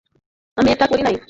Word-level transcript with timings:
আমি 0.57 0.69
এটা 0.71 0.85
করি 0.87 1.01
নাই। 1.03 1.15